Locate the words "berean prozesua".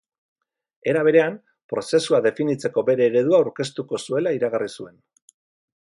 1.07-2.21